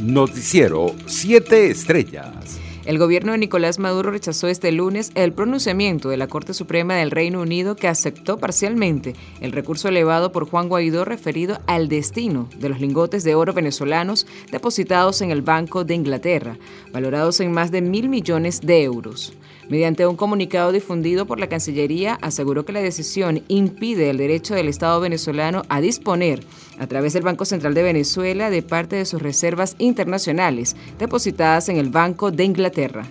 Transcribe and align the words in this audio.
Noticiero 0.00 0.94
7 1.06 1.70
Estrellas. 1.70 2.60
El 2.84 2.98
gobierno 2.98 3.32
de 3.32 3.38
Nicolás 3.38 3.80
Maduro 3.80 4.12
rechazó 4.12 4.46
este 4.46 4.70
lunes 4.70 5.10
el 5.14 5.32
pronunciamiento 5.32 6.08
de 6.08 6.16
la 6.16 6.28
Corte 6.28 6.54
Suprema 6.54 6.94
del 6.94 7.10
Reino 7.10 7.40
Unido 7.42 7.74
que 7.74 7.88
aceptó 7.88 8.38
parcialmente 8.38 9.14
el 9.40 9.52
recurso 9.52 9.88
elevado 9.88 10.30
por 10.30 10.48
Juan 10.48 10.68
Guaidó 10.68 11.04
referido 11.04 11.60
al 11.66 11.88
destino 11.88 12.48
de 12.56 12.68
los 12.68 12.80
lingotes 12.80 13.24
de 13.24 13.34
oro 13.34 13.52
venezolanos 13.52 14.26
depositados 14.52 15.20
en 15.20 15.32
el 15.32 15.42
Banco 15.42 15.84
de 15.84 15.96
Inglaterra, 15.96 16.56
valorados 16.92 17.40
en 17.40 17.52
más 17.52 17.70
de 17.72 17.82
mil 17.82 18.08
millones 18.08 18.60
de 18.60 18.84
euros. 18.84 19.34
Mediante 19.68 20.06
un 20.06 20.16
comunicado 20.16 20.72
difundido 20.72 21.26
por 21.26 21.38
la 21.38 21.48
Cancillería, 21.48 22.18
aseguró 22.22 22.64
que 22.64 22.72
la 22.72 22.80
decisión 22.80 23.42
impide 23.48 24.08
el 24.08 24.16
derecho 24.16 24.54
del 24.54 24.68
Estado 24.68 24.98
venezolano 24.98 25.62
a 25.68 25.82
disponer, 25.82 26.40
a 26.78 26.86
través 26.86 27.12
del 27.12 27.22
Banco 27.22 27.44
Central 27.44 27.74
de 27.74 27.82
Venezuela, 27.82 28.50
de 28.50 28.62
parte 28.62 28.96
de 28.96 29.04
sus 29.04 29.22
reservas 29.22 29.76
internacionales 29.78 30.76
depositadas 30.98 31.68
en 31.68 31.76
el 31.76 31.90
Banco 31.90 32.30
de 32.30 32.44
Inglaterra. 32.44 33.06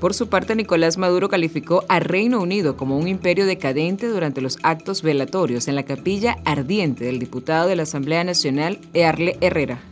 Por 0.00 0.14
su 0.14 0.28
parte, 0.30 0.56
Nicolás 0.56 0.96
Maduro 0.96 1.28
calificó 1.28 1.84
a 1.88 2.00
Reino 2.00 2.40
Unido 2.40 2.76
como 2.76 2.96
un 2.96 3.06
imperio 3.06 3.44
decadente 3.44 4.08
durante 4.08 4.40
los 4.40 4.58
actos 4.62 5.02
velatorios 5.02 5.68
en 5.68 5.74
la 5.74 5.82
capilla 5.82 6.38
ardiente 6.46 7.04
del 7.04 7.18
diputado 7.18 7.68
de 7.68 7.76
la 7.76 7.82
Asamblea 7.82 8.24
Nacional, 8.24 8.78
Earle 8.94 9.36
Herrera. 9.42 9.82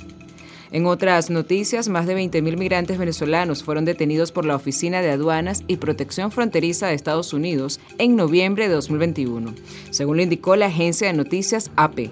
En 0.70 0.86
otras 0.86 1.28
noticias, 1.28 1.88
más 1.88 2.06
de 2.06 2.16
20.000 2.16 2.58
migrantes 2.58 2.98
venezolanos 2.98 3.62
fueron 3.62 3.84
detenidos 3.84 4.32
por 4.32 4.46
la 4.46 4.56
Oficina 4.56 5.02
de 5.02 5.10
Aduanas 5.10 5.62
y 5.66 5.76
Protección 5.76 6.30
Fronteriza 6.30 6.88
de 6.88 6.94
Estados 6.94 7.32
Unidos 7.34 7.80
en 7.98 8.16
noviembre 8.16 8.68
de 8.68 8.74
2021, 8.74 9.54
según 9.90 10.16
lo 10.16 10.22
indicó 10.22 10.56
la 10.56 10.66
agencia 10.66 11.06
de 11.06 11.14
noticias 11.14 11.70
AP. 11.76 12.10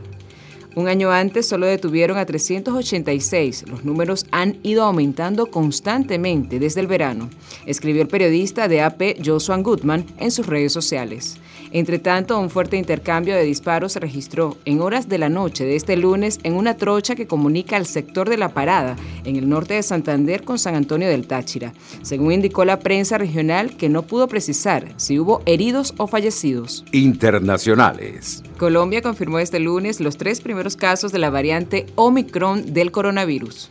Un 0.77 0.89
año 0.89 1.11
antes 1.11 1.49
solo 1.49 1.65
detuvieron 1.65 2.19
a 2.19 2.27
386. 2.27 3.65
Los 3.67 3.87
números 3.87 4.27
han 4.31 4.59
ido 4.63 4.85
aumentando 4.85 5.47
constantemente 5.47 6.59
desde 6.59 6.83
el 6.83 6.87
verano, 6.87 7.31
escribió 7.65 8.03
el 8.03 8.09
periodista 8.09 8.69
de 8.69 8.83
AP 8.83 9.25
Joshua 9.25 9.57
Goodman 9.57 10.05
en 10.19 10.31
sus 10.31 10.47
redes 10.47 10.75
sociales. 10.75 11.39
Entre 11.73 11.99
tanto, 11.99 12.39
un 12.39 12.51
fuerte 12.51 12.77
intercambio 12.77 13.35
de 13.35 13.45
disparos 13.45 13.93
se 13.93 14.01
registró 14.01 14.59
en 14.67 14.83
horas 14.83 15.09
de 15.09 15.17
la 15.17 15.31
noche 15.31 15.65
de 15.65 15.77
este 15.77 15.97
lunes 15.97 16.41
en 16.43 16.53
una 16.53 16.77
trocha 16.77 17.15
que 17.15 17.27
comunica 17.27 17.77
al 17.77 17.87
sector 17.87 18.29
de 18.29 18.37
La 18.37 18.51
Parada, 18.51 18.97
en 19.25 19.37
el 19.37 19.49
norte 19.49 19.75
de 19.75 19.83
Santander 19.83 20.45
con 20.45 20.59
San 20.59 20.75
Antonio 20.75 21.09
del 21.09 21.27
Táchira, 21.27 21.73
según 22.03 22.33
indicó 22.33 22.67
la 22.67 22.81
prensa 22.81 23.17
regional 23.17 23.79
que 23.79 23.89
no 23.89 24.03
pudo 24.03 24.29
precisar 24.29 24.93
si 24.97 25.19
hubo 25.19 25.41
heridos 25.47 25.95
o 25.97 26.07
fallecidos. 26.07 26.85
Internacionales. 26.93 28.43
Colombia 28.57 29.03
confirmó 29.03 29.39
este 29.39 29.61
lunes 29.61 30.01
los 30.01 30.17
tres 30.17 30.41
primeros 30.41 30.77
casos 30.77 31.13
de 31.13 31.19
la 31.19 31.29
variante 31.29 31.85
Omicron 31.95 32.73
del 32.73 32.91
coronavirus. 32.91 33.71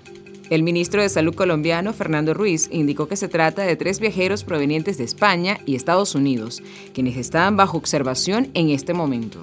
El 0.52 0.61
ministro 0.61 1.02
de 1.02 1.09
Salud 1.09 1.33
colombiano, 1.33 1.91
Fernando 1.91 2.36
Ruiz, 2.36 2.69
indicó 2.72 3.08
que 3.08 3.16
se 3.16 3.28
trata 3.28 3.63
de 3.63 3.75
tres 3.78 4.00
viajeros 4.00 4.44
provenientes 4.44 5.00
de 5.00 5.03
España 5.03 5.59
y 5.66 5.75
Estados 5.75 6.13
Unidos, 6.13 6.61
quienes 6.94 7.17
estaban 7.17 7.58
bajo 7.58 7.80
observación 7.80 8.52
en 8.53 8.69
este 8.69 8.94
momento. 8.94 9.39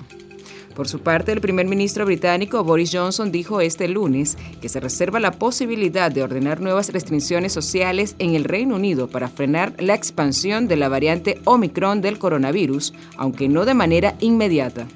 Por 0.76 0.86
su 0.86 1.00
parte, 1.00 1.32
el 1.32 1.40
primer 1.40 1.66
ministro 1.66 2.06
británico 2.06 2.62
Boris 2.62 2.92
Johnson 2.92 3.32
dijo 3.32 3.60
este 3.60 3.88
lunes 3.88 4.38
que 4.60 4.68
se 4.68 4.78
reserva 4.78 5.18
la 5.18 5.32
posibilidad 5.32 6.12
de 6.12 6.22
ordenar 6.22 6.60
nuevas 6.60 6.92
restricciones 6.92 7.52
sociales 7.52 8.14
en 8.20 8.36
el 8.36 8.44
Reino 8.44 8.76
Unido 8.76 9.08
para 9.08 9.28
frenar 9.28 9.74
la 9.80 9.96
expansión 9.96 10.68
de 10.68 10.76
la 10.76 10.88
variante 10.88 11.40
Omicron 11.44 12.00
del 12.00 12.20
coronavirus, 12.20 12.94
aunque 13.16 13.48
no 13.48 13.64
de 13.64 13.74
manera 13.74 14.14
inmediata. 14.20 14.86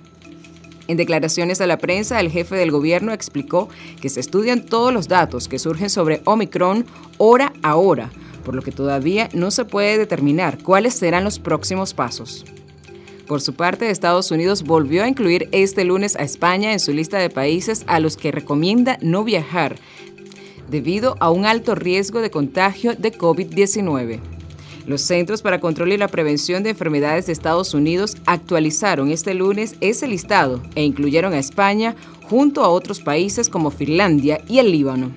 En 0.89 0.97
declaraciones 0.97 1.61
a 1.61 1.67
la 1.67 1.79
prensa, 1.79 2.21
el 2.21 2.31
jefe 2.31 2.55
del 2.57 2.71
gobierno 2.71 3.13
explicó 3.13 3.69
que 4.01 4.09
se 4.09 4.21
estudian 4.21 4.65
todos 4.65 4.93
los 4.93 5.09
datos 5.09 5.49
que 5.49 5.59
surgen 5.59 5.91
sobre 5.91 6.23
Omicron 6.25 6.87
hora 7.19 7.53
a 7.63 7.77
hora, 7.77 8.11
por 8.45 8.55
lo 8.55 8.63
que 8.63 8.73
todavía 8.73 9.29
no 9.33 9.51
se 9.51 9.65
puede 9.65 9.99
determinar 9.99 10.59
cuáles 10.63 10.95
serán 10.95 11.25
los 11.25 11.39
próximos 11.39 11.95
pasos. 11.95 12.45
Por 13.27 13.41
su 13.41 13.55
parte, 13.55 13.91
Estados 13.91 14.31
Unidos 14.31 14.63
volvió 14.63 15.03
a 15.03 15.09
incluir 15.09 15.49
este 15.51 15.85
lunes 15.85 16.15
a 16.15 16.23
España 16.23 16.73
en 16.73 16.79
su 16.79 16.93
lista 16.93 17.19
de 17.19 17.29
países 17.29 17.83
a 17.89 17.99
los 17.99 18.17
que 18.17 18.31
recomienda 18.31 18.99
no 19.03 19.25
viajar 19.25 19.77
debido 20.71 21.17
a 21.19 21.31
un 21.31 21.45
alto 21.45 21.75
riesgo 21.75 22.21
de 22.21 22.31
contagio 22.31 22.95
de 22.95 23.13
COVID-19. 23.13 24.36
Los 24.87 25.03
Centros 25.03 25.43
para 25.43 25.59
Control 25.59 25.93
y 25.93 25.97
la 25.97 26.07
Prevención 26.07 26.63
de 26.63 26.71
Enfermedades 26.71 27.27
de 27.27 27.33
Estados 27.33 27.75
Unidos 27.75 28.17
actualizaron 28.25 29.11
este 29.11 29.35
lunes 29.35 29.75
ese 29.81 30.07
listado 30.07 30.63
e 30.77 30.85
incluyeron 30.85 31.33
a 31.33 31.41
España 31.41 31.97
junto 32.31 32.63
a 32.63 32.69
otros 32.69 33.01
países 33.01 33.49
como 33.49 33.73
Finlandia 33.73 34.41
y 34.47 34.61
el 34.61 34.71
Líbano. 34.71 35.11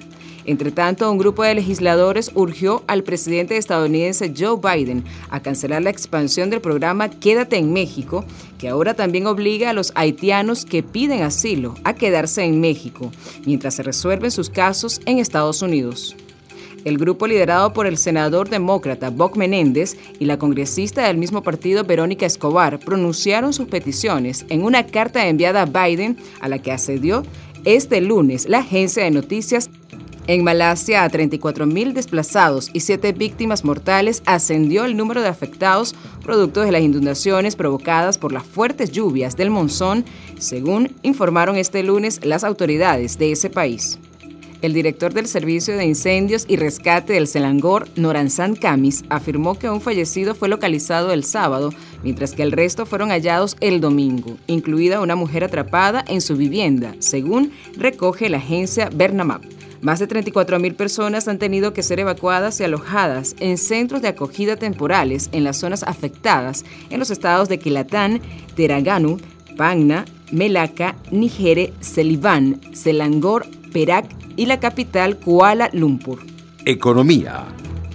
Entre 0.46 0.72
tanto, 0.72 1.12
un 1.12 1.20
grupo 1.20 1.44
de 1.44 1.54
legisladores 1.54 2.32
urgió 2.34 2.84
al 2.88 3.04
presidente 3.04 3.58
estadounidense 3.58 4.34
Joe 4.36 4.58
Biden 4.60 5.04
a 5.30 5.42
cancelar 5.42 5.84
la 5.84 5.92
expansión 5.92 6.50
del 6.50 6.62
programa 6.62 7.12
Quédate 7.12 7.58
en 7.58 7.72
México, 7.72 8.26
que 8.58 8.70
ahora 8.70 8.96
también 8.96 9.28
obliga 9.28 9.70
a 9.70 9.74
los 9.74 9.92
haitianos 9.94 10.66
que 10.66 10.82
piden 10.82 11.22
asilo 11.22 11.76
a 11.84 11.94
quedarse 11.94 12.44
en 12.44 12.60
México, 12.60 13.12
mientras 13.46 13.76
se 13.76 13.84
resuelven 13.84 14.32
sus 14.32 14.50
casos 14.50 15.00
en 15.06 15.20
Estados 15.20 15.62
Unidos. 15.62 16.16
El 16.86 16.98
grupo 16.98 17.28
liderado 17.28 17.74
por 17.74 17.88
el 17.88 17.98
senador 17.98 18.50
demócrata 18.50 19.10
Bob 19.10 19.36
Menéndez 19.36 19.98
y 20.20 20.26
la 20.26 20.38
congresista 20.38 21.08
del 21.08 21.18
mismo 21.18 21.44
partido 21.44 21.84
Verónica 21.84 22.26
Escobar 22.26 22.80
pronunciaron 22.80 23.54
sus 23.54 23.68
peticiones 23.68 24.46
en 24.50 24.64
una 24.64 24.86
carta 24.86 25.28
enviada 25.28 25.64
a 25.64 25.66
Biden 25.66 26.18
a 26.40 26.48
la 26.48 26.60
que 26.60 26.72
accedió 26.72 27.24
este 27.66 28.00
lunes 28.02 28.48
la 28.48 28.60
agencia 28.60 29.04
de 29.04 29.12
noticias 29.12 29.70
en 30.30 30.44
Malasia, 30.44 31.04
a 31.04 31.10
34.000 31.10 31.94
desplazados 31.94 32.70
y 32.72 32.82
7 32.82 33.14
víctimas 33.14 33.66
mortales, 33.66 34.22
ascendió 34.28 34.86
el 34.86 34.96
número 34.96 35.24
de 35.24 35.28
afectados 35.28 35.96
producto 36.24 36.62
de 36.62 36.72
las 36.72 36.84
inundaciones 36.84 37.56
provocadas 37.56 38.20
por 38.20 38.32
las 38.32 38.44
fuertes 38.44 38.92
lluvias 38.92 39.36
del 39.36 39.50
monzón, 39.50 40.06
según 40.38 40.94
informaron 41.02 41.58
este 41.58 41.82
lunes 41.82 42.24
las 42.24 42.44
autoridades 42.44 43.18
de 43.18 43.32
ese 43.32 43.50
país. 43.50 43.98
El 44.62 44.74
director 44.74 45.14
del 45.14 45.28
Servicio 45.28 45.78
de 45.78 45.86
Incendios 45.86 46.44
y 46.46 46.58
Rescate 46.58 47.14
del 47.14 47.28
Selangor, 47.28 47.88
Noranzan 47.96 48.56
Camis, 48.56 49.06
afirmó 49.08 49.58
que 49.58 49.70
un 49.70 49.80
fallecido 49.80 50.36
fue 50.36 50.50
localizado 50.50 51.14
el 51.14 51.24
sábado, 51.24 51.74
mientras 52.04 52.34
que 52.34 52.44
el 52.44 52.52
resto 52.52 52.86
fueron 52.86 53.10
hallados 53.10 53.56
el 53.62 53.80
domingo, 53.80 54.36
incluida 54.48 55.00
una 55.00 55.16
mujer 55.16 55.46
atrapada 55.46 56.04
en 56.06 56.20
su 56.20 56.36
vivienda, 56.36 56.94
según 57.00 57.54
recoge 57.78 58.28
la 58.28 58.40
agencia 58.40 58.90
Bernamap. 58.94 59.42
Más 59.82 60.00
de 60.00 60.10
34.000 60.10 60.76
personas 60.76 61.30
han 61.30 61.40
tenido 61.40 61.72
que 61.72 61.82
ser 61.82 62.02
evacuadas 62.02 62.60
y 62.60 62.66
alojadas 62.66 63.38
en 63.40 63.58
centros 63.58 64.02
de 64.02 64.10
acogida 64.10 64.58
temporales 64.58 65.30
en 65.32 65.46
las 65.46 65.56
zonas 65.56 65.84
afectadas 65.84 66.66
en 66.90 67.00
los 67.00 67.12
estados 67.12 67.48
de 67.48 67.60
Quilatán, 67.60 68.22
Teranganu, 68.56 69.20
Pagna, 69.56 70.04
Melaka, 70.34 70.98
Nigere, 71.12 71.72
Seliván, 71.80 72.60
Selangor, 72.74 73.48
Perak 73.72 74.19
y 74.40 74.46
la 74.46 74.62
capital 74.62 75.18
Kuala 75.18 75.70
Lumpur. 75.74 76.22
Economía. 76.64 77.44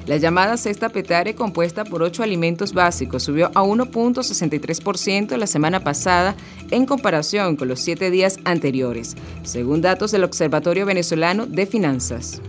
La 0.05 0.19
llamada 0.19 0.59
cesta 0.59 0.91
petare, 0.91 1.34
compuesta 1.34 1.84
por 1.84 2.03
ocho 2.03 2.22
alimentos 2.22 2.75
básicos, 2.75 3.22
subió 3.22 3.47
a 3.55 3.62
1.63% 3.62 5.38
la 5.38 5.47
semana 5.47 5.81
pasada 5.81 6.37
en 6.71 6.84
comparación 6.84 7.56
con 7.56 7.69
los 7.69 7.81
siete 7.81 8.10
días 8.10 8.38
anteriores, 8.44 9.16
según 9.43 9.81
datos 9.81 10.12
del 10.12 10.25
Observatorio 10.25 10.84
Venezolano 10.84 11.47
de 11.47 11.65
Finanzas. 11.65 12.43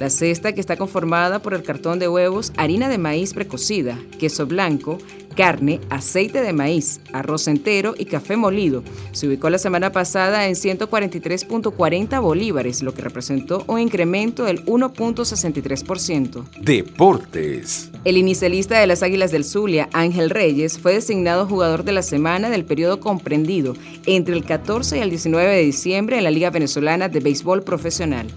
La 0.00 0.08
cesta, 0.08 0.54
que 0.54 0.62
está 0.62 0.78
conformada 0.78 1.42
por 1.42 1.52
el 1.52 1.62
cartón 1.62 1.98
de 1.98 2.08
huevos, 2.08 2.54
harina 2.56 2.88
de 2.88 2.96
maíz 2.96 3.34
precocida, 3.34 3.98
queso 4.18 4.46
blanco, 4.46 4.96
carne, 5.36 5.78
aceite 5.90 6.40
de 6.40 6.54
maíz, 6.54 7.02
arroz 7.12 7.48
entero 7.48 7.94
y 7.98 8.06
café 8.06 8.38
molido, 8.38 8.82
se 9.12 9.28
ubicó 9.28 9.50
la 9.50 9.58
semana 9.58 9.92
pasada 9.92 10.48
en 10.48 10.54
143.40 10.54 12.18
bolívares, 12.22 12.82
lo 12.82 12.94
que 12.94 13.02
representó 13.02 13.62
un 13.66 13.78
incremento 13.78 14.46
del 14.46 14.64
1.63%. 14.64 16.44
Deportes. 16.62 17.90
El 18.06 18.16
inicialista 18.16 18.80
de 18.80 18.86
las 18.86 19.02
Águilas 19.02 19.32
del 19.32 19.44
Zulia, 19.44 19.90
Ángel 19.92 20.30
Reyes, 20.30 20.78
fue 20.78 20.94
designado 20.94 21.46
jugador 21.46 21.84
de 21.84 21.92
la 21.92 22.02
semana 22.02 22.48
del 22.48 22.64
periodo 22.64 23.00
comprendido 23.00 23.74
entre 24.06 24.34
el 24.34 24.46
14 24.46 24.96
y 24.96 25.00
el 25.02 25.10
19 25.10 25.56
de 25.56 25.62
diciembre 25.62 26.16
en 26.16 26.24
la 26.24 26.30
Liga 26.30 26.48
Venezolana 26.48 27.10
de 27.10 27.20
Béisbol 27.20 27.62
Profesional. 27.64 28.28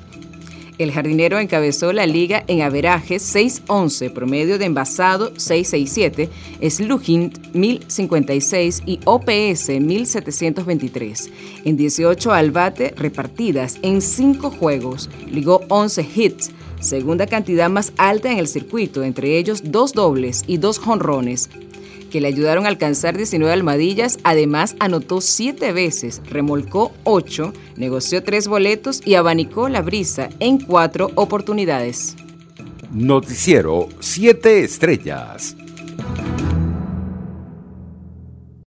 El 0.79 0.91
jardinero 0.91 1.39
encabezó 1.39 1.93
la 1.93 2.07
liga 2.07 2.43
en 2.47 2.61
averajes 2.61 3.35
6-11, 3.35 4.11
promedio 4.11 4.57
de 4.57 4.65
envasado 4.65 5.31
667, 5.37 6.29
Slugging 6.67 7.31
1056 7.53 8.83
y 8.85 8.99
OPS 9.05 9.69
1723. 9.69 11.29
En 11.65 11.77
18 11.77 12.31
al 12.31 12.51
bate 12.51 12.93
repartidas 12.97 13.77
en 13.83 14.01
5 14.01 14.49
juegos, 14.49 15.09
ligó 15.29 15.61
11 15.69 16.07
hits, 16.15 16.51
segunda 16.79 17.27
cantidad 17.27 17.69
más 17.69 17.93
alta 17.97 18.31
en 18.31 18.39
el 18.39 18.47
circuito, 18.47 19.03
entre 19.03 19.37
ellos 19.37 19.61
dos 19.65 19.93
dobles 19.93 20.43
y 20.47 20.57
dos 20.57 20.79
jonrones. 20.79 21.49
Que 22.13 22.21
le 22.21 22.27
ayudaron 22.27 22.67
a 22.67 22.69
alcanzar 22.69 23.17
19 23.17 23.51
almadillas. 23.51 24.19
Además, 24.23 24.75
anotó 24.77 25.19
7 25.19 25.73
veces, 25.73 26.21
remolcó 26.29 26.91
8, 27.05 27.51
negoció 27.75 28.21
3 28.21 28.47
boletos 28.47 29.01
y 29.03 29.15
abanicó 29.15 29.67
la 29.67 29.81
brisa 29.81 30.29
en 30.39 30.59
4 30.59 31.09
oportunidades. 31.15 32.15
Noticiero 32.91 33.89
7 33.99 34.63
Estrellas. 34.63 35.55